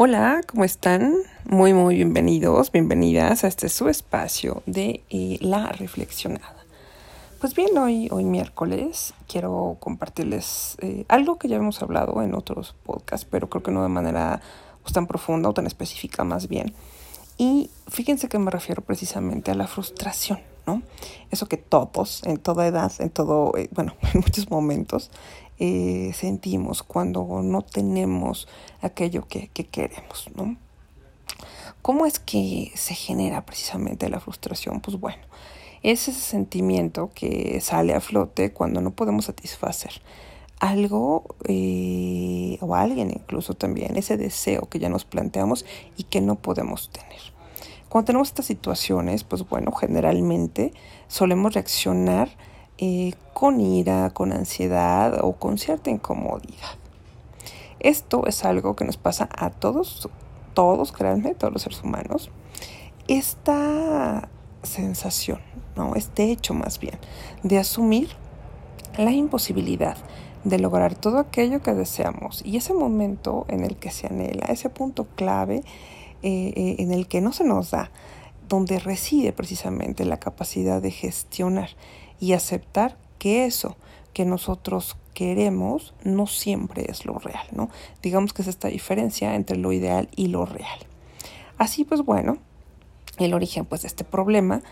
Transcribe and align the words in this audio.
Hola, 0.00 0.42
¿cómo 0.46 0.62
están? 0.62 1.12
Muy, 1.44 1.74
muy 1.74 1.96
bienvenidos, 1.96 2.70
bienvenidas 2.70 3.42
a 3.42 3.48
este 3.48 3.68
su 3.68 3.88
espacio 3.88 4.62
de 4.64 5.02
eh, 5.10 5.38
la 5.40 5.72
reflexionada. 5.72 6.54
Pues 7.40 7.52
bien, 7.56 7.76
hoy, 7.76 8.06
hoy 8.12 8.22
miércoles 8.22 9.12
quiero 9.26 9.76
compartirles 9.80 10.76
eh, 10.82 11.04
algo 11.08 11.36
que 11.36 11.48
ya 11.48 11.56
hemos 11.56 11.82
hablado 11.82 12.22
en 12.22 12.36
otros 12.36 12.76
podcasts, 12.84 13.26
pero 13.28 13.50
creo 13.50 13.64
que 13.64 13.72
no 13.72 13.82
de 13.82 13.88
manera 13.88 14.40
pues, 14.84 14.92
tan 14.92 15.08
profunda 15.08 15.48
o 15.48 15.52
tan 15.52 15.66
específica 15.66 16.22
más 16.22 16.46
bien. 16.46 16.72
Y 17.36 17.68
fíjense 17.88 18.28
que 18.28 18.38
me 18.38 18.52
refiero 18.52 18.82
precisamente 18.82 19.50
a 19.50 19.56
la 19.56 19.66
frustración, 19.66 20.38
Eso 21.30 21.46
que 21.46 21.56
todos, 21.56 22.22
en 22.24 22.38
toda 22.38 22.66
edad, 22.66 22.92
en 22.98 23.10
todo, 23.10 23.56
eh, 23.56 23.68
bueno, 23.72 23.94
en 24.14 24.20
muchos 24.20 24.50
momentos, 24.50 25.10
eh, 25.58 26.12
sentimos 26.14 26.82
cuando 26.82 27.42
no 27.42 27.62
tenemos 27.62 28.48
aquello 28.80 29.26
que, 29.26 29.48
queremos, 29.48 30.28
¿no? 30.36 30.56
¿Cómo 31.82 32.06
es 32.06 32.18
que 32.18 32.70
se 32.74 32.94
genera 32.94 33.44
precisamente 33.44 34.08
la 34.08 34.20
frustración? 34.20 34.80
Pues 34.80 34.98
bueno, 35.00 35.22
es 35.82 36.08
ese 36.08 36.20
sentimiento 36.20 37.10
que 37.14 37.60
sale 37.60 37.94
a 37.94 38.00
flote 38.00 38.52
cuando 38.52 38.80
no 38.80 38.90
podemos 38.90 39.26
satisfacer 39.26 39.92
algo 40.60 41.24
eh, 41.44 42.58
o 42.60 42.74
alguien 42.74 43.10
incluso 43.10 43.54
también, 43.54 43.96
ese 43.96 44.16
deseo 44.16 44.68
que 44.68 44.78
ya 44.78 44.88
nos 44.88 45.04
planteamos 45.04 45.64
y 45.96 46.04
que 46.04 46.20
no 46.20 46.36
podemos 46.36 46.90
tener. 46.90 47.37
Cuando 47.88 48.06
tenemos 48.06 48.28
estas 48.28 48.46
situaciones, 48.46 49.24
pues 49.24 49.48
bueno, 49.48 49.72
generalmente 49.72 50.72
solemos 51.06 51.54
reaccionar 51.54 52.28
eh, 52.76 53.14
con 53.32 53.60
ira, 53.60 54.10
con 54.10 54.32
ansiedad 54.32 55.18
o 55.22 55.32
con 55.32 55.58
cierta 55.58 55.90
incomodidad. 55.90 56.76
Esto 57.80 58.26
es 58.26 58.44
algo 58.44 58.76
que 58.76 58.84
nos 58.84 58.96
pasa 58.96 59.28
a 59.36 59.50
todos, 59.50 60.08
todos, 60.54 60.92
créanme, 60.92 61.34
todos 61.34 61.52
los 61.52 61.62
seres 61.62 61.82
humanos. 61.82 62.30
Esta 63.06 64.28
sensación, 64.62 65.40
¿no? 65.76 65.94
Este 65.94 66.30
hecho 66.30 66.52
más 66.54 66.78
bien, 66.78 66.98
de 67.42 67.58
asumir 67.58 68.10
la 68.98 69.12
imposibilidad 69.12 69.96
de 70.44 70.58
lograr 70.58 70.94
todo 70.94 71.18
aquello 71.18 71.62
que 71.62 71.74
deseamos 71.74 72.42
y 72.44 72.56
ese 72.56 72.72
momento 72.72 73.44
en 73.48 73.64
el 73.64 73.76
que 73.76 73.90
se 73.90 74.06
anhela, 74.06 74.46
ese 74.46 74.70
punto 74.70 75.06
clave 75.16 75.62
eh, 76.22 76.52
eh, 76.56 76.76
en 76.78 76.92
el 76.92 77.08
que 77.08 77.20
no 77.20 77.32
se 77.32 77.44
nos 77.44 77.70
da, 77.70 77.90
donde 78.48 78.78
reside 78.78 79.32
precisamente 79.32 80.04
la 80.04 80.18
capacidad 80.18 80.80
de 80.80 80.90
gestionar 80.90 81.70
y 82.18 82.32
aceptar 82.32 82.96
que 83.18 83.44
eso 83.44 83.76
que 84.12 84.24
nosotros 84.24 84.96
queremos 85.14 85.94
no 86.04 86.26
siempre 86.26 86.86
es 86.88 87.04
lo 87.04 87.18
real, 87.18 87.46
¿no? 87.52 87.70
Digamos 88.02 88.32
que 88.32 88.42
es 88.42 88.48
esta 88.48 88.68
diferencia 88.68 89.34
entre 89.34 89.56
lo 89.56 89.72
ideal 89.72 90.08
y 90.16 90.28
lo 90.28 90.46
real. 90.46 90.78
Así 91.58 91.84
pues, 91.84 92.02
bueno, 92.02 92.38
el 93.18 93.34
origen 93.34 93.64
pues 93.64 93.82
de 93.82 93.88
este 93.88 94.04
problema 94.04 94.62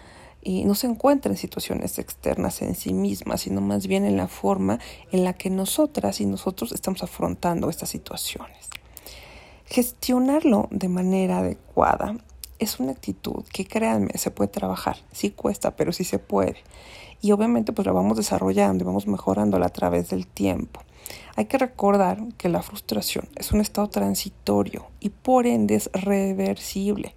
y 0.42 0.64
no 0.64 0.76
se 0.76 0.86
encuentra 0.86 1.32
en 1.32 1.36
situaciones 1.36 1.98
externas 1.98 2.62
en 2.62 2.76
sí 2.76 2.94
mismas, 2.94 3.40
sino 3.42 3.60
más 3.60 3.88
bien 3.88 4.04
en 4.04 4.16
la 4.16 4.28
forma 4.28 4.78
en 5.10 5.24
la 5.24 5.32
que 5.32 5.50
nosotras 5.50 6.20
y 6.20 6.26
nosotros 6.26 6.70
estamos 6.72 7.02
afrontando 7.02 7.68
estas 7.68 7.90
situaciones. 7.90 8.70
Gestionarlo 9.66 10.68
de 10.70 10.88
manera 10.88 11.38
adecuada 11.38 12.16
es 12.58 12.80
una 12.80 12.92
actitud 12.92 13.44
que 13.52 13.66
créanme 13.66 14.16
se 14.16 14.30
puede 14.30 14.48
trabajar, 14.48 14.96
sí 15.12 15.30
cuesta, 15.30 15.76
pero 15.76 15.92
sí 15.92 16.04
se 16.04 16.18
puede 16.18 16.56
y 17.20 17.32
obviamente 17.32 17.72
pues 17.72 17.86
la 17.86 17.92
vamos 17.92 18.16
desarrollando 18.16 18.84
y 18.84 18.86
vamos 18.86 19.06
mejorándola 19.06 19.66
a 19.66 19.70
través 19.70 20.10
del 20.10 20.26
tiempo. 20.26 20.82
Hay 21.34 21.46
que 21.46 21.58
recordar 21.58 22.22
que 22.38 22.48
la 22.48 22.62
frustración 22.62 23.28
es 23.36 23.52
un 23.52 23.60
estado 23.60 23.88
transitorio 23.88 24.86
y 25.00 25.10
por 25.10 25.46
ende 25.46 25.74
es 25.74 25.90
reversible. 25.92 27.14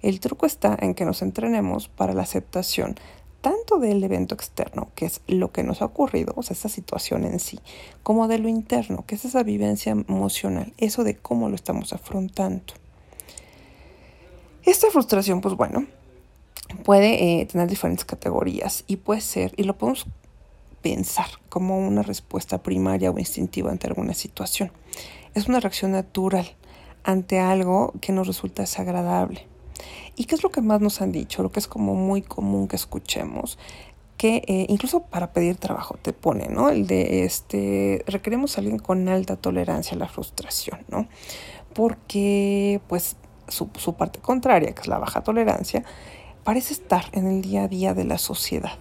El 0.00 0.20
truco 0.20 0.46
está 0.46 0.76
en 0.80 0.94
que 0.94 1.04
nos 1.04 1.22
entrenemos 1.22 1.88
para 1.88 2.14
la 2.14 2.22
aceptación 2.22 2.94
tanto 3.40 3.78
del 3.78 4.02
evento 4.02 4.34
externo, 4.34 4.88
que 4.94 5.06
es 5.06 5.20
lo 5.26 5.52
que 5.52 5.62
nos 5.62 5.82
ha 5.82 5.86
ocurrido, 5.86 6.34
o 6.36 6.42
sea, 6.42 6.54
esa 6.54 6.68
situación 6.68 7.24
en 7.24 7.38
sí, 7.38 7.60
como 8.02 8.28
de 8.28 8.38
lo 8.38 8.48
interno, 8.48 9.04
que 9.06 9.14
es 9.14 9.24
esa 9.24 9.42
vivencia 9.42 9.92
emocional, 9.92 10.72
eso 10.76 11.04
de 11.04 11.16
cómo 11.16 11.48
lo 11.48 11.54
estamos 11.54 11.92
afrontando. 11.92 12.74
Esta 14.64 14.90
frustración, 14.90 15.40
pues 15.40 15.54
bueno, 15.54 15.86
puede 16.84 17.40
eh, 17.40 17.46
tener 17.46 17.68
diferentes 17.68 18.04
categorías 18.04 18.84
y 18.86 18.96
puede 18.96 19.20
ser, 19.20 19.54
y 19.56 19.62
lo 19.62 19.78
podemos 19.78 20.06
pensar 20.82 21.26
como 21.48 21.78
una 21.78 22.02
respuesta 22.02 22.62
primaria 22.62 23.10
o 23.10 23.18
instintiva 23.18 23.70
ante 23.70 23.86
alguna 23.86 24.14
situación. 24.14 24.70
Es 25.34 25.48
una 25.48 25.60
reacción 25.60 25.92
natural 25.92 26.54
ante 27.04 27.40
algo 27.40 27.94
que 28.00 28.12
nos 28.12 28.26
resulta 28.26 28.62
desagradable. 28.62 29.47
¿Y 30.18 30.24
qué 30.24 30.34
es 30.34 30.42
lo 30.42 30.50
que 30.50 30.60
más 30.62 30.80
nos 30.80 31.00
han 31.00 31.12
dicho? 31.12 31.44
Lo 31.44 31.52
que 31.52 31.60
es 31.60 31.68
como 31.68 31.94
muy 31.94 32.22
común 32.22 32.66
que 32.66 32.74
escuchemos, 32.74 33.56
que 34.16 34.42
eh, 34.48 34.66
incluso 34.68 35.04
para 35.04 35.32
pedir 35.32 35.58
trabajo 35.58 35.96
te 36.02 36.12
pone, 36.12 36.48
¿no? 36.48 36.70
El 36.70 36.88
de 36.88 37.24
este, 37.24 38.02
requeremos 38.04 38.56
a 38.56 38.62
alguien 38.62 38.80
con 38.80 39.08
alta 39.08 39.36
tolerancia 39.36 39.94
a 39.94 39.98
la 39.98 40.08
frustración, 40.08 40.80
¿no? 40.88 41.06
Porque, 41.72 42.80
pues, 42.88 43.14
su, 43.46 43.70
su 43.76 43.94
parte 43.94 44.18
contraria, 44.18 44.74
que 44.74 44.80
es 44.80 44.88
la 44.88 44.98
baja 44.98 45.22
tolerancia, 45.22 45.84
parece 46.42 46.72
estar 46.72 47.04
en 47.12 47.28
el 47.28 47.40
día 47.40 47.62
a 47.62 47.68
día 47.68 47.94
de 47.94 48.02
la 48.02 48.18
sociedad, 48.18 48.76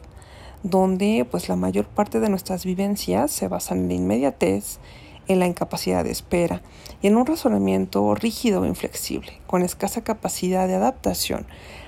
donde 0.64 1.24
pues 1.30 1.50
la 1.50 1.56
mayor 1.56 1.86
parte 1.86 2.20
de 2.20 2.30
nuestras 2.30 2.66
vivencias 2.66 3.30
se 3.30 3.48
basan 3.48 3.82
en 3.82 3.88
la 3.90 3.94
inmediatez, 3.94 4.80
en 5.28 5.40
la 5.40 5.48
incapacidad 5.48 6.04
de 6.04 6.12
espera 6.12 6.62
y 7.02 7.08
en 7.08 7.18
un 7.18 7.26
razonamiento 7.26 8.14
rígido 8.16 8.64
e 8.64 8.68
inflexible, 8.68 9.40
con 9.48 9.62
escasa 9.62 10.04
capacidad 10.04 10.68
de 10.68 10.76
adaptación 10.76 11.46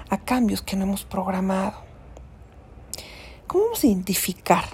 a 0.09 0.17
cambios 0.17 0.61
que 0.61 0.75
no 0.75 0.83
hemos 0.83 1.05
programado. 1.05 1.77
¿Cómo 3.47 3.65
vamos 3.65 3.83
a 3.83 3.87
identificar 3.87 4.65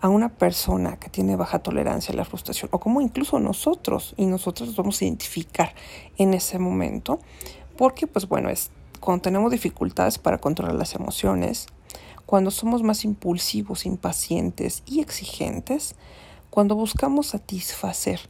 a 0.00 0.08
una 0.08 0.28
persona 0.28 0.98
que 0.98 1.08
tiene 1.08 1.36
baja 1.36 1.60
tolerancia 1.60 2.12
a 2.12 2.16
la 2.16 2.24
frustración? 2.24 2.68
O 2.72 2.78
cómo 2.78 3.00
incluso 3.00 3.38
nosotros 3.38 4.14
y 4.16 4.26
nosotros 4.26 4.74
vamos 4.76 5.00
a 5.00 5.04
identificar 5.04 5.74
en 6.18 6.34
ese 6.34 6.58
momento? 6.58 7.18
Porque, 7.76 8.06
pues 8.06 8.28
bueno, 8.28 8.50
es 8.50 8.70
cuando 9.00 9.22
tenemos 9.22 9.50
dificultades 9.50 10.18
para 10.18 10.38
controlar 10.38 10.74
las 10.74 10.94
emociones, 10.94 11.66
cuando 12.26 12.50
somos 12.50 12.82
más 12.82 13.04
impulsivos, 13.04 13.86
impacientes 13.86 14.82
y 14.86 15.00
exigentes, 15.00 15.96
cuando 16.50 16.74
buscamos 16.74 17.28
satisfacer 17.28 18.20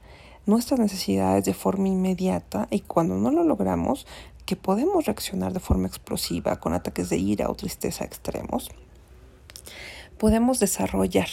nuestras 0.47 0.79
necesidades 0.79 1.45
de 1.45 1.55
forma 1.55 1.89
inmediata 1.89 2.69
y 2.71 2.81
cuando 2.81 3.17
no 3.17 3.31
lo 3.31 3.45
logramos, 3.45 4.07
que 4.47 4.57
podemos 4.57 5.07
reaccionar 5.07 5.53
de 5.53 5.61
forma 5.61 5.87
explosiva 5.87 6.59
con 6.61 6.75
ataques 6.75 7.09
de 7.09 7.17
ira 7.17 7.49
o 7.51 7.55
tristeza 7.55 8.05
extremos, 8.05 8.71
podemos 10.19 10.61
desarrollar 10.61 11.29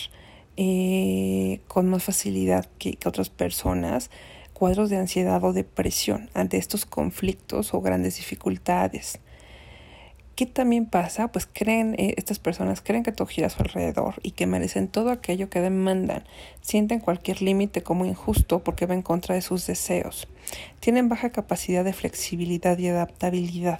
eh, 0.56 1.62
con 1.68 1.90
más 1.90 2.03
facilidad 2.03 2.70
que 2.80 2.97
otras 3.06 3.30
personas 3.30 4.09
cuadros 4.53 4.90
de 4.90 4.97
ansiedad 4.97 5.44
o 5.44 5.53
depresión 5.53 6.30
ante 6.34 6.58
estos 6.58 6.86
conflictos 6.86 7.74
o 7.74 7.81
grandes 7.81 8.16
dificultades. 8.16 9.20
¿Qué 10.38 10.46
también 10.46 10.86
pasa? 10.86 11.30
Pues 11.30 11.50
creen, 11.52 11.96
eh, 11.98 12.14
estas 12.16 12.38
personas 12.38 12.81
creen 12.81 13.02
que 13.02 13.12
todo 13.12 13.28
gira 13.28 13.48
a 13.48 13.50
su 13.50 13.64
alrededor 13.64 14.20
y 14.22 14.31
que 14.31 14.46
merecen 14.46 14.88
todo 14.88 15.09
aquello 15.09 15.50
que 15.50 15.62
demandan. 15.62 16.25
Sienten 16.62 17.00
cualquier 17.00 17.42
límite 17.42 17.81
como 17.81 18.06
injusto 18.06 18.59
porque 18.59 18.86
va 18.86 18.94
en 18.94 19.02
contra 19.02 19.34
de 19.34 19.42
sus 19.42 19.66
deseos. 19.66 20.28
Tienen 20.80 21.09
baja 21.09 21.31
capacidad 21.31 21.84
de 21.84 21.92
flexibilidad 21.92 22.78
y 22.78 22.88
adaptabilidad. 22.88 23.80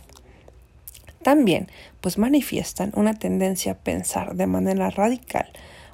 También, 1.22 1.68
pues 2.02 2.18
manifiestan 2.18 2.92
una 2.96 3.14
tendencia 3.14 3.74
a 3.74 3.78
pensar 3.78 4.34
de 4.34 4.48
manera 4.48 4.90
radical. 4.90 5.52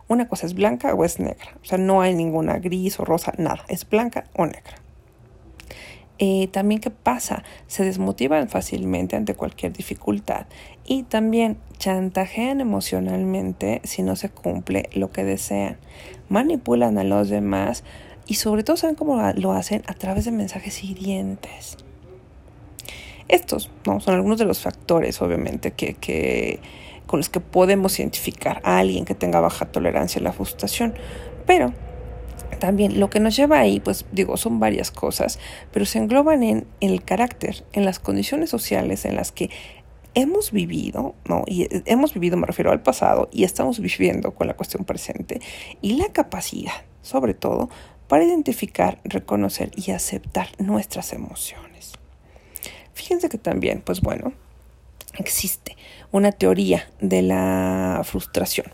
Una 0.08 0.30
cosa 0.30 0.46
es 0.46 0.54
blanca 0.54 0.96
o 0.96 1.04
es 1.04 1.20
negra. 1.20 1.58
O 1.62 1.66
sea, 1.66 1.78
no 1.78 2.00
hay 2.00 2.16
ninguna 2.16 2.60
gris 2.60 3.02
o 3.02 3.04
rosa, 3.04 3.34
nada. 3.38 3.66
Es 3.68 3.90
blanca 3.90 4.24
o 4.34 4.46
negra. 4.46 4.83
Eh, 6.26 6.48
también 6.48 6.80
qué 6.80 6.90
pasa, 6.90 7.44
se 7.68 7.84
desmotivan 7.84 8.48
fácilmente 8.48 9.18
ante 9.18 9.36
cualquier 9.36 9.74
dificultad 9.74 10.46
y 10.86 11.04
también 11.04 11.58
chantajean 11.80 12.62
emocionalmente 12.62 13.82
si 13.84 14.04
no 14.04 14.16
se 14.16 14.30
cumple 14.30 14.88
lo 14.94 15.12
que 15.12 15.26
desean, 15.26 15.76
manipulan 16.30 16.98
a 16.98 17.04
los 17.04 17.28
demás 17.28 17.84
y 18.26 18.36
sobre 18.36 18.64
todo 18.64 18.78
saben 18.78 18.96
cómo 18.96 19.22
lo 19.36 19.52
hacen 19.52 19.84
a 19.86 19.96
través 19.96 20.24
de 20.24 20.32
mensajes 20.32 20.82
hirientes. 20.86 21.76
Estos 23.28 23.70
¿no? 23.86 24.00
son 24.00 24.14
algunos 24.14 24.40
de 24.40 24.46
los 24.46 24.62
factores, 24.62 25.22
obviamente, 25.22 25.72
que, 25.72 25.96
que, 25.96 26.62
con 27.06 27.20
los 27.20 27.28
que 27.28 27.42
podemos 27.42 28.00
identificar 28.00 28.62
a 28.64 28.78
alguien 28.78 29.04
que 29.04 29.14
tenga 29.14 29.42
baja 29.42 29.66
tolerancia 29.66 30.22
a 30.22 30.24
la 30.24 30.32
frustración. 30.32 30.94
Pero 31.46 31.74
también 32.64 32.98
lo 32.98 33.10
que 33.10 33.20
nos 33.20 33.36
lleva 33.36 33.60
ahí, 33.60 33.82
pues 33.82 34.06
digo, 34.14 34.38
son 34.38 34.58
varias 34.58 34.90
cosas, 34.90 35.38
pero 35.74 35.86
se 35.86 36.00
engloban 36.00 36.44
en, 36.44 36.66
el 36.80 37.04
carácter, 37.04 37.66
en 37.74 37.84
las 37.84 38.00
condiciones 38.00 38.50
sociales 38.50 39.04
en 39.04 39.18
las 39.18 39.34
que 39.34 39.50
hemos 40.14 40.54
vivido, 40.54 41.14
¿no? 41.26 41.44
Y 41.46 41.64
eh, 41.64 41.84
hemos 41.88 42.14
vivido, 42.14 42.38
me 42.38 42.48
refiero 42.48 42.72
al 42.72 42.82
pasado, 42.82 43.28
y 43.34 43.44
estamos 43.44 43.82
viviendo 43.82 44.32
con 44.32 44.48
la 44.48 44.54
cuestión 44.54 44.86
presente, 44.86 45.42
y 45.82 45.98
la 45.98 46.08
capacidad, 46.14 46.86
sobre 47.02 47.34
todo, 47.34 47.70
para 48.08 48.24
identificar, 48.24 49.02
reconocer 49.04 49.70
y 49.76 49.92
aceptar 49.92 50.48
nuestras 50.58 51.12
emociones. 51.12 51.92
fíjense 52.94 53.28
que 53.28 53.38
también, 53.38 53.82
pues 53.82 54.00
bueno, 54.00 54.32
existe 55.18 55.76
una 56.14 56.32
teoría 56.32 56.90
de 57.02 57.24
la 57.24 58.04
frustración 58.06 58.68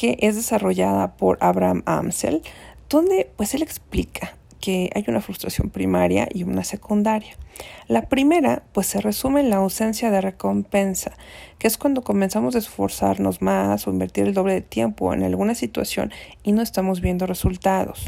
que 0.00 0.16
es 0.20 0.34
desarrollada 0.34 1.16
por 1.18 1.36
Abraham 1.42 1.82
Amsel, 1.84 2.42
donde 2.90 3.30
pues 3.36 3.54
él 3.54 3.62
explica 3.62 4.36
que 4.60 4.90
hay 4.94 5.04
una 5.08 5.22
frustración 5.22 5.70
primaria 5.70 6.28
y 6.32 6.42
una 6.42 6.64
secundaria. 6.64 7.34
La 7.88 8.08
primera, 8.08 8.62
pues 8.72 8.86
se 8.86 9.00
resume 9.00 9.40
en 9.40 9.50
la 9.50 9.56
ausencia 9.56 10.10
de 10.10 10.20
recompensa, 10.20 11.12
que 11.58 11.66
es 11.66 11.78
cuando 11.78 12.02
comenzamos 12.02 12.54
a 12.54 12.58
esforzarnos 12.58 13.42
más 13.42 13.86
o 13.86 13.90
invertir 13.90 14.26
el 14.26 14.34
doble 14.34 14.54
de 14.54 14.60
tiempo 14.60 15.14
en 15.14 15.22
alguna 15.22 15.54
situación 15.54 16.12
y 16.42 16.52
no 16.52 16.62
estamos 16.62 17.00
viendo 17.00 17.26
resultados. 17.26 18.06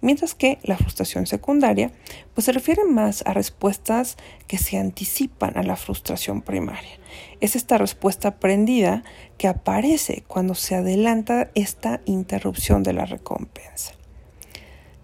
Mientras 0.00 0.34
que 0.34 0.58
la 0.62 0.76
frustración 0.76 1.26
secundaria, 1.26 1.90
pues 2.34 2.44
se 2.44 2.52
refiere 2.52 2.84
más 2.84 3.22
a 3.26 3.32
respuestas 3.32 4.16
que 4.46 4.58
se 4.58 4.78
anticipan 4.78 5.56
a 5.56 5.62
la 5.62 5.76
frustración 5.76 6.42
primaria. 6.42 6.98
Es 7.40 7.56
esta 7.56 7.78
respuesta 7.78 8.28
aprendida 8.28 9.02
que 9.38 9.48
aparece 9.48 10.22
cuando 10.28 10.54
se 10.54 10.74
adelanta 10.74 11.50
esta 11.54 12.00
interrupción 12.04 12.82
de 12.82 12.92
la 12.92 13.06
recompensa. 13.06 13.95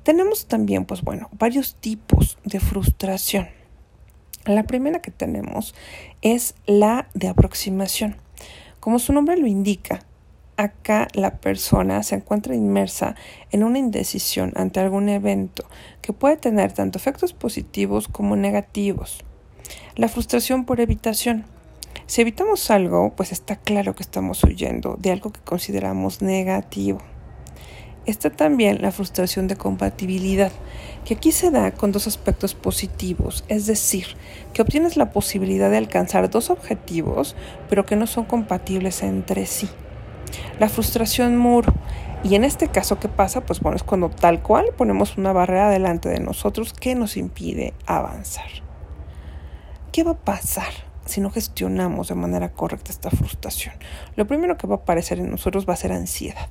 Tenemos 0.02 0.46
también, 0.46 0.84
pues 0.84 1.02
bueno, 1.02 1.28
varios 1.32 1.76
tipos 1.76 2.38
de 2.44 2.58
frustración. 2.58 3.48
La 4.44 4.64
primera 4.64 5.00
que 5.00 5.12
tenemos 5.12 5.74
es 6.20 6.56
la 6.66 7.08
de 7.14 7.28
aproximación. 7.28 8.16
Como 8.80 8.98
su 8.98 9.12
nombre 9.12 9.36
lo 9.36 9.46
indica, 9.46 10.00
acá 10.56 11.06
la 11.14 11.36
persona 11.36 12.02
se 12.02 12.16
encuentra 12.16 12.56
inmersa 12.56 13.14
en 13.52 13.62
una 13.62 13.78
indecisión 13.78 14.52
ante 14.56 14.80
algún 14.80 15.08
evento 15.08 15.64
que 16.00 16.12
puede 16.12 16.36
tener 16.36 16.72
tanto 16.72 16.98
efectos 16.98 17.32
positivos 17.32 18.08
como 18.08 18.34
negativos. 18.34 19.20
La 19.94 20.08
frustración 20.08 20.64
por 20.64 20.80
evitación. 20.80 21.44
Si 22.06 22.20
evitamos 22.20 22.70
algo, 22.72 23.12
pues 23.14 23.30
está 23.30 23.54
claro 23.54 23.94
que 23.94 24.02
estamos 24.02 24.42
huyendo 24.42 24.96
de 24.98 25.12
algo 25.12 25.30
que 25.30 25.40
consideramos 25.40 26.20
negativo. 26.20 26.98
Está 28.04 28.30
también 28.30 28.82
la 28.82 28.90
frustración 28.90 29.46
de 29.46 29.54
compatibilidad, 29.54 30.50
que 31.04 31.14
aquí 31.14 31.30
se 31.30 31.52
da 31.52 31.70
con 31.70 31.92
dos 31.92 32.08
aspectos 32.08 32.52
positivos, 32.52 33.44
es 33.46 33.66
decir, 33.66 34.06
que 34.52 34.62
obtienes 34.62 34.96
la 34.96 35.12
posibilidad 35.12 35.70
de 35.70 35.76
alcanzar 35.76 36.28
dos 36.28 36.50
objetivos, 36.50 37.36
pero 37.68 37.86
que 37.86 37.94
no 37.94 38.08
son 38.08 38.24
compatibles 38.24 39.04
entre 39.04 39.46
sí. 39.46 39.68
La 40.58 40.68
frustración 40.68 41.36
muro, 41.36 41.72
y 42.24 42.34
en 42.34 42.42
este 42.42 42.66
caso, 42.66 42.98
¿qué 42.98 43.08
pasa? 43.08 43.42
Pues 43.42 43.60
bueno, 43.60 43.76
es 43.76 43.84
cuando 43.84 44.10
tal 44.10 44.42
cual 44.42 44.66
ponemos 44.76 45.16
una 45.16 45.32
barrera 45.32 45.70
delante 45.70 46.08
de 46.08 46.18
nosotros 46.18 46.72
que 46.72 46.96
nos 46.96 47.16
impide 47.16 47.72
avanzar. 47.86 48.50
¿Qué 49.92 50.02
va 50.02 50.12
a 50.12 50.18
pasar 50.18 50.72
si 51.04 51.20
no 51.20 51.30
gestionamos 51.30 52.08
de 52.08 52.16
manera 52.16 52.50
correcta 52.52 52.90
esta 52.90 53.10
frustración? 53.10 53.74
Lo 54.16 54.26
primero 54.26 54.56
que 54.56 54.66
va 54.66 54.74
a 54.74 54.78
aparecer 54.78 55.20
en 55.20 55.30
nosotros 55.30 55.68
va 55.68 55.74
a 55.74 55.76
ser 55.76 55.92
ansiedad 55.92 56.48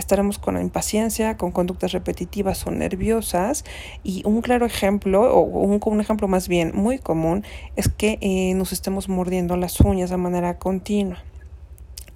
estaremos 0.00 0.38
con 0.38 0.60
impaciencia, 0.60 1.36
con 1.36 1.52
conductas 1.52 1.92
repetitivas 1.92 2.66
o 2.66 2.70
nerviosas 2.70 3.64
y 4.02 4.22
un 4.26 4.42
claro 4.42 4.66
ejemplo, 4.66 5.32
o 5.32 5.40
un, 5.40 6.00
ejemplo 6.00 6.26
más 6.26 6.48
bien 6.48 6.72
muy 6.74 6.98
común, 6.98 7.44
es 7.76 7.88
que 7.88 8.18
eh, 8.20 8.54
nos 8.54 8.72
estemos 8.72 9.08
mordiendo 9.08 9.56
las 9.56 9.80
uñas 9.80 10.10
de 10.10 10.16
manera 10.16 10.58
continua. 10.58 11.22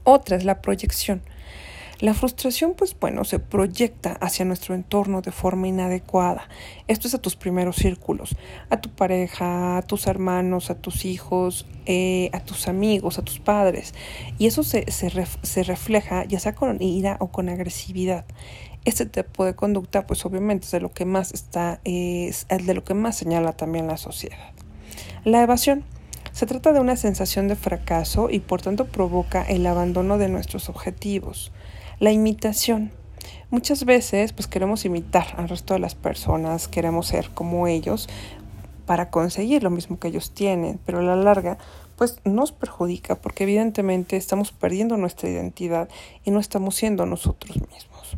Otra 0.02 0.36
es 0.36 0.44
la 0.44 0.60
proyección. 0.60 1.22
La 2.00 2.12
frustración, 2.12 2.75
pues 2.75 2.96
bueno, 2.99 3.25
se 3.25 3.38
proyecta 3.38 4.12
hacia 4.20 4.44
nuestro 4.44 4.75
entorno 4.75 5.23
de 5.23 5.31
forma 5.31 5.69
inadecuada. 5.69 6.49
Esto 6.88 7.06
es 7.06 7.14
a 7.14 7.19
tus 7.19 7.37
primeros 7.37 7.76
círculos, 7.76 8.37
a 8.69 8.81
tu 8.81 8.91
pareja, 8.91 9.79
a 9.79 9.82
tus 9.82 10.06
hermanos, 10.08 10.70
a 10.70 10.75
tus 10.75 11.05
hijos, 11.05 11.67
eh, 11.87 12.31
a 12.32 12.41
tus 12.41 12.67
amigos, 12.67 13.19
a 13.19 13.23
tus 13.23 13.38
padres. 13.38 13.94
Y 14.38 14.46
eso 14.46 14.64
se, 14.64 14.91
se, 14.91 15.62
refleja 15.62 16.25
ya 16.25 16.41
sea 16.41 16.55
con 16.55 16.82
ira 16.82 17.17
o 17.20 17.29
con 17.29 17.49
agresividad. 17.49 18.25
Este 18.85 19.06
tipo 19.06 19.44
de 19.44 19.55
conducta, 19.55 20.06
pues 20.06 20.26
obviamente 20.26 20.67
es 20.67 20.73
de 20.73 20.81
lo 20.81 20.93
que 20.93 21.05
más 21.05 21.32
está, 21.32 21.81
es 21.85 22.46
de 22.49 22.75
lo 22.75 22.85
que 22.85 22.94
más 22.94 23.17
señala 23.17 23.52
también 23.52 23.87
la 23.87 23.96
sociedad. 23.96 24.52
La 25.25 25.43
evasión. 25.43 25.85
Se 26.32 26.46
trata 26.46 26.73
de 26.73 26.81
una 26.81 26.96
sensación 26.96 27.46
de 27.46 27.55
fracaso 27.55 28.29
y 28.29 28.41
por 28.41 28.61
tanto 28.61 28.87
provoca 28.87 29.43
el 29.43 29.64
abandono 29.69 30.19
de 30.19 30.29
nuestros 30.29 30.69
objetivos. 30.69 31.52
La 31.99 32.12
imitación. 32.12 32.93
Muchas 33.50 33.85
veces 33.85 34.32
pues 34.32 34.49
queremos 34.49 34.85
imitar 34.85 35.35
al 35.37 35.49
resto 35.49 35.75
de 35.75 35.81
las 35.81 35.94
personas, 35.94 36.69
queremos 36.69 37.06
ser 37.06 37.31
como 37.31 37.67
ellos 37.67 38.08
para 38.87 39.11
conseguir 39.11 39.62
lo 39.62 39.70
mismo 39.70 39.99
que 39.99 40.08
ellos 40.08 40.32
tienen, 40.32 40.79
pero 40.85 40.99
a 40.99 41.02
la 41.02 41.17
larga 41.17 41.58
pues 41.96 42.20
nos 42.25 42.52
perjudica 42.52 43.14
porque 43.14 43.44
evidentemente 43.44 44.17
estamos 44.17 44.52
perdiendo 44.52 44.96
nuestra 44.96 45.29
identidad 45.29 45.88
y 46.25 46.31
no 46.31 46.41
estamos 46.41 46.75
siendo 46.75 47.06
nosotros 47.06 47.56
mismos. 47.56 48.17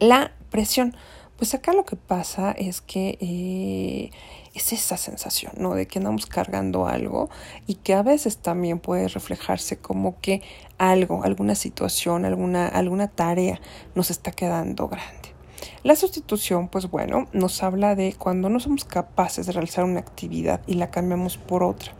La 0.00 0.32
presión. 0.50 0.96
Pues 1.36 1.52
acá 1.52 1.74
lo 1.74 1.84
que 1.84 1.96
pasa 1.96 2.52
es 2.52 2.80
que 2.80 3.18
eh, 3.20 4.10
es 4.56 4.72
esa 4.72 4.96
sensación, 4.96 5.52
¿no? 5.58 5.74
De 5.74 5.86
que 5.86 5.98
andamos 5.98 6.26
cargando 6.26 6.86
algo 6.86 7.28
y 7.66 7.74
que 7.74 7.94
a 7.94 8.02
veces 8.02 8.38
también 8.38 8.78
puede 8.78 9.08
reflejarse 9.08 9.76
como 9.76 10.20
que 10.20 10.42
algo, 10.78 11.22
alguna 11.24 11.54
situación, 11.54 12.24
alguna, 12.24 12.66
alguna 12.66 13.08
tarea 13.08 13.60
nos 13.94 14.10
está 14.10 14.32
quedando 14.32 14.88
grande. 14.88 15.34
La 15.82 15.94
sustitución, 15.94 16.68
pues 16.68 16.90
bueno, 16.90 17.28
nos 17.32 17.62
habla 17.62 17.94
de 17.94 18.14
cuando 18.18 18.48
no 18.48 18.58
somos 18.58 18.84
capaces 18.84 19.46
de 19.46 19.52
realizar 19.52 19.84
una 19.84 20.00
actividad 20.00 20.60
y 20.66 20.74
la 20.74 20.90
cambiamos 20.90 21.36
por 21.36 21.62
otra. 21.62 21.92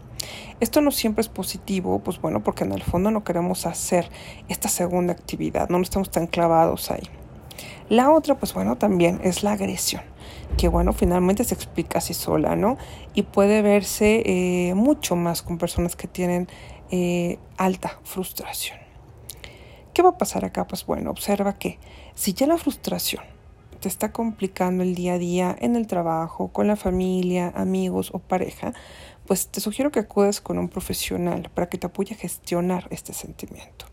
Esto 0.58 0.81
no 0.81 0.91
siempre 0.91 1.20
es 1.20 1.29
positivo, 1.29 1.99
pues 1.99 2.20
bueno, 2.20 2.43
porque 2.43 2.64
en 2.64 2.73
el 2.73 2.82
fondo 2.82 3.11
no 3.11 3.23
queremos 3.23 3.67
hacer 3.67 4.11
esta 4.49 4.69
segunda 4.69 5.12
actividad, 5.12 5.69
no 5.69 5.81
estamos 5.81 6.11
tan 6.11 6.26
clavados 6.26 6.91
ahí. 6.91 7.08
La 7.88 8.11
otra, 8.11 8.35
pues 8.37 8.55
bueno, 8.55 8.76
también 8.76 9.20
es 9.23 9.43
la 9.43 9.53
agresión, 9.53 10.03
que 10.56 10.69
bueno, 10.69 10.93
finalmente 10.93 11.44
se 11.44 11.54
explica 11.54 11.98
así 11.98 12.14
sola, 12.14 12.56
¿no? 12.56 12.78
Y 13.14 13.22
puede 13.22 13.62
verse 13.62 14.22
eh, 14.25 14.75
mucho 14.75 15.16
más 15.16 15.43
con 15.43 15.58
personas 15.58 15.96
que 15.96 16.08
tienen 16.08 16.48
eh, 16.90 17.38
alta 17.56 17.98
frustración. 18.04 18.78
¿Qué 19.93 20.02
va 20.02 20.10
a 20.10 20.19
pasar 20.19 20.44
acá? 20.44 20.66
Pues 20.66 20.84
bueno, 20.87 21.10
observa 21.10 21.54
que 21.54 21.78
si 22.14 22.34
ya 22.34 22.46
la 22.46 22.58
frustración 22.58 23.25
te 23.81 23.88
está 23.88 24.12
complicando 24.12 24.82
el 24.82 24.94
día 24.94 25.14
a 25.14 25.19
día 25.19 25.56
en 25.58 25.76
el 25.76 25.87
trabajo, 25.87 26.48
con 26.48 26.66
la 26.66 26.76
familia, 26.76 27.52
amigos 27.54 28.10
o 28.12 28.19
pareja, 28.19 28.72
pues 29.26 29.48
te 29.48 29.60
sugiero 29.60 29.91
que 29.91 30.00
acudes 30.00 30.41
con 30.41 30.58
un 30.58 30.69
profesional 30.69 31.50
para 31.55 31.69
que 31.69 31.79
te 31.79 31.86
apoye 31.86 32.15
a 32.15 32.19
gestionar 32.19 32.86
este 32.91 33.12
sentimiento. 33.12 33.86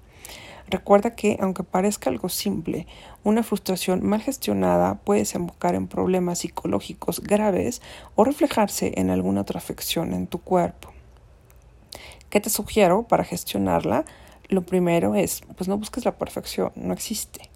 Recuerda 0.70 1.16
que, 1.16 1.38
aunque 1.40 1.64
parezca 1.64 2.10
algo 2.10 2.30
simple, 2.30 2.88
una 3.24 3.44
frustración 3.44 4.06
mal 4.06 4.22
gestionada 4.22 4.96
puede 4.96 5.22
desembocar 5.22 5.76
en 5.76 5.88
problemas 5.88 6.40
psicológicos 6.40 7.22
graves 7.22 7.82
o 8.16 8.24
reflejarse 8.24 8.94
en 8.96 9.10
alguna 9.10 9.42
otra 9.42 9.60
afección 9.60 10.14
en 10.14 10.28
tu 10.28 10.40
cuerpo. 10.40 10.90
¿Qué 12.30 12.40
te 12.40 12.50
sugiero 12.50 13.04
para 13.04 13.24
gestionarla? 13.24 14.06
Lo 14.50 14.64
primero 14.64 15.16
es, 15.16 15.42
pues 15.56 15.68
no 15.68 15.78
busques 15.78 16.06
la 16.06 16.18
perfección, 16.18 16.72
no 16.76 16.94
existe. 16.94 17.50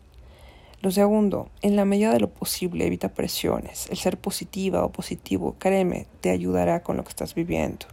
Lo 0.82 0.92
segundo, 0.92 1.50
en 1.64 1.76
la 1.76 1.86
medida 1.86 2.14
de 2.14 2.20
lo 2.20 2.30
posible, 2.30 2.86
evita 2.86 3.10
presiones. 3.10 3.90
El 3.90 3.98
ser 3.98 4.20
positiva 4.20 4.86
o 4.86 4.92
positivo, 4.92 5.56
créeme, 5.58 6.06
te 6.22 6.30
ayudará 6.30 6.84
con 6.84 6.98
lo 6.98 7.04
que 7.04 7.10
estás 7.10 7.34
viviendo. 7.34 7.88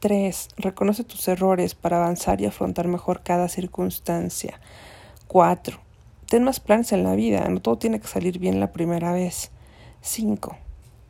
3. 0.00 0.48
Reconoce 0.56 1.04
tus 1.04 1.28
errores 1.28 1.74
para 1.74 1.98
avanzar 1.98 2.40
y 2.40 2.46
afrontar 2.46 2.88
mejor 2.88 3.22
cada 3.22 3.48
circunstancia. 3.48 4.60
4. 5.28 5.78
Ten 6.26 6.42
más 6.42 6.58
planes 6.58 6.92
en 6.92 7.04
la 7.04 7.14
vida, 7.14 7.46
no 7.48 7.60
todo 7.60 7.78
tiene 7.78 8.00
que 8.00 8.08
salir 8.08 8.38
bien 8.38 8.60
la 8.60 8.72
primera 8.72 9.12
vez. 9.12 9.50
5. 10.00 10.56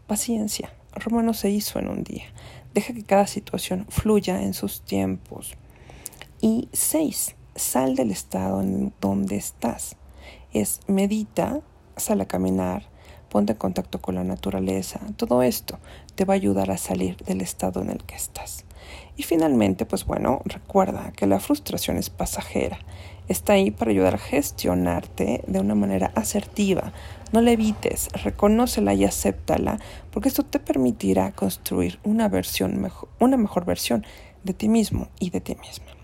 Paciencia. 0.06 0.72
Roma 0.92 1.22
no 1.22 1.34
se 1.34 1.50
hizo 1.50 1.78
en 1.78 1.88
un 1.88 2.02
día. 2.02 2.24
Deja 2.74 2.92
que 2.92 3.04
cada 3.04 3.26
situación 3.26 3.86
fluya 3.88 4.42
en 4.42 4.54
sus 4.54 4.82
tiempos. 4.82 5.54
Y 6.40 6.68
6. 6.72 7.36
Sal 7.54 7.94
del 7.94 8.10
estado 8.10 8.60
en 8.60 8.92
donde 9.00 9.36
estás. 9.36 9.96
Es 10.52 10.80
medita, 10.88 11.60
sal 11.96 12.20
a 12.22 12.26
caminar, 12.26 12.88
ponte 13.30 13.52
en 13.52 13.58
contacto 13.58 14.00
con 14.00 14.16
la 14.16 14.24
naturaleza. 14.24 15.00
Todo 15.16 15.42
esto 15.42 15.78
te 16.16 16.26
va 16.26 16.34
a 16.34 16.36
ayudar 16.36 16.70
a 16.70 16.76
salir 16.76 17.16
del 17.24 17.40
estado 17.40 17.80
en 17.80 17.88
el 17.88 18.02
que 18.04 18.16
estás. 18.16 18.64
Y 19.16 19.22
finalmente, 19.22 19.86
pues 19.86 20.04
bueno, 20.04 20.42
recuerda 20.44 21.12
que 21.12 21.26
la 21.26 21.40
frustración 21.40 21.96
es 21.96 22.10
pasajera. 22.10 22.78
Está 23.28 23.52
ahí 23.54 23.70
para 23.70 23.92
ayudar 23.92 24.16
a 24.16 24.18
gestionarte 24.18 25.42
de 25.46 25.60
una 25.60 25.74
manera 25.74 26.10
asertiva. 26.16 26.92
No 27.32 27.40
la 27.40 27.52
evites, 27.52 28.08
reconócela 28.24 28.92
y 28.92 29.04
acéptala, 29.04 29.78
porque 30.10 30.28
esto 30.28 30.42
te 30.42 30.58
permitirá 30.58 31.30
construir 31.32 32.00
una 32.02 32.28
versión 32.28 32.80
mejor, 32.80 33.08
una 33.20 33.36
mejor 33.36 33.64
versión 33.64 34.04
de 34.42 34.54
ti 34.54 34.68
mismo 34.68 35.08
y 35.20 35.30
de 35.30 35.40
ti 35.40 35.54
misma. 35.54 35.99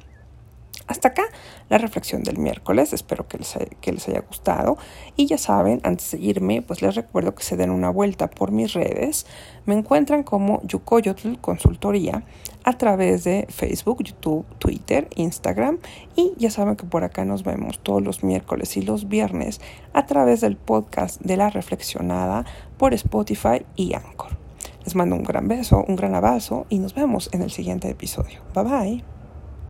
Hasta 0.86 1.08
acá 1.08 1.24
la 1.68 1.78
reflexión 1.78 2.22
del 2.22 2.38
miércoles, 2.38 2.92
espero 2.92 3.26
que 3.26 3.38
les, 3.38 4.08
haya 4.08 4.20
gustado 4.20 4.78
y 5.16 5.26
ya 5.26 5.36
saben, 5.36 5.80
antes 5.82 6.12
de 6.12 6.18
irme, 6.18 6.62
pues 6.62 6.80
les 6.80 6.94
recuerdo 6.94 7.34
que 7.34 7.42
se 7.42 7.56
den 7.56 7.70
una 7.70 7.90
vuelta 7.90 8.30
por 8.30 8.52
mis 8.52 8.72
redes, 8.72 9.26
me 9.64 9.74
encuentran 9.74 10.22
como 10.22 10.62
Yukoyotl 10.64 11.38
Consultoría 11.40 12.22
a 12.62 12.78
través 12.78 13.24
de 13.24 13.46
Facebook, 13.48 14.04
YouTube, 14.04 14.46
Twitter, 14.58 15.08
Instagram 15.16 15.78
y 16.14 16.32
ya 16.36 16.50
saben 16.50 16.76
que 16.76 16.86
por 16.86 17.02
acá 17.02 17.24
nos 17.24 17.42
vemos 17.42 17.80
todos 17.80 18.02
los 18.02 18.22
miércoles 18.22 18.76
y 18.76 18.82
los 18.82 19.08
viernes 19.08 19.60
a 19.92 20.06
través 20.06 20.40
del 20.40 20.56
podcast 20.56 21.20
de 21.20 21.36
la 21.36 21.50
reflexionada 21.50 22.44
por 22.76 22.94
Spotify 22.94 23.66
y 23.74 23.94
Anchor. 23.94 24.36
Les 24.84 24.94
mando 24.94 25.16
un 25.16 25.24
gran 25.24 25.48
beso, 25.48 25.84
un 25.88 25.96
gran 25.96 26.14
abrazo 26.14 26.66
y 26.68 26.78
nos 26.78 26.94
vemos 26.94 27.28
en 27.32 27.42
el 27.42 27.50
siguiente 27.50 27.90
episodio. 27.90 28.40
Bye 28.54 28.64
bye. 28.64 29.15